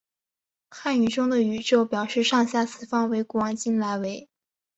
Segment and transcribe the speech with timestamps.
[0.71, 4.27] 汉语中的宇宙表示上下四方为古往今来为。